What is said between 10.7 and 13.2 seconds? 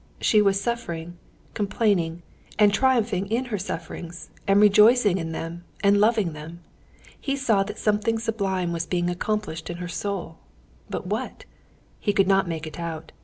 but what? He could not make it out.